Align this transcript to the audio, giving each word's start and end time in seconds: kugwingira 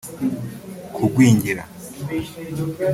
kugwingira 0.95 1.63